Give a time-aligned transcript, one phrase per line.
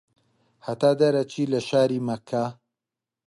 [0.67, 2.45] هەتا دەرئەچی لە شاری مەککە